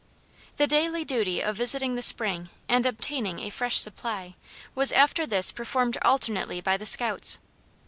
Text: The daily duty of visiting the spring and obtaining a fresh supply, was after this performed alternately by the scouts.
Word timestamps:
The 0.57 0.65
daily 0.65 1.05
duty 1.05 1.41
of 1.41 1.57
visiting 1.57 1.93
the 1.93 2.01
spring 2.01 2.49
and 2.67 2.87
obtaining 2.87 3.37
a 3.37 3.51
fresh 3.51 3.77
supply, 3.77 4.33
was 4.73 4.91
after 4.91 5.27
this 5.27 5.51
performed 5.51 5.99
alternately 6.01 6.59
by 6.59 6.75
the 6.75 6.87
scouts. 6.87 7.37